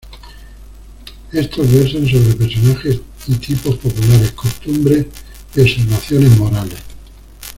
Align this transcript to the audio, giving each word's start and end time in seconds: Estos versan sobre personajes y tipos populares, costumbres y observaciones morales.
Estos 1.31 1.71
versan 1.71 2.07
sobre 2.07 2.33
personajes 2.33 3.01
y 3.27 3.35
tipos 3.35 3.75
populares, 3.77 4.31
costumbres 4.31 5.05
y 5.55 5.61
observaciones 5.61 6.35
morales. 6.39 6.79